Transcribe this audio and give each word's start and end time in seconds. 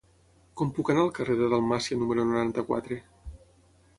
Com 0.61 0.71
puc 0.77 0.87
anar 0.93 1.01
al 1.07 1.11
carrer 1.17 1.35
de 1.41 1.51
Dalmàcia 1.51 1.99
número 2.03 2.25
noranta-quatre? 2.31 2.97